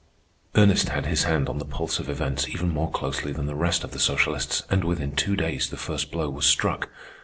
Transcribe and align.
Ernest 0.55 0.89
had 0.89 1.05
his 1.05 1.25
hand 1.25 1.47
on 1.47 1.59
the 1.59 1.63
pulse 1.65 1.99
of 1.99 2.09
events 2.09 2.49
even 2.49 2.69
more 2.69 2.89
closely 2.89 3.31
than 3.31 3.45
the 3.45 3.53
rest 3.53 3.83
of 3.83 3.91
the 3.91 3.99
socialists, 3.99 4.63
and 4.67 4.83
within 4.83 5.15
two 5.15 5.35
days 5.35 5.69
the 5.69 5.77
first 5.77 6.09
blow 6.11 6.27
was 6.27 6.47
struck. 6.47 6.89